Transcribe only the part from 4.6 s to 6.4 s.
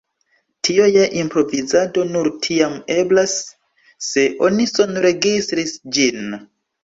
sonregistris ĝin.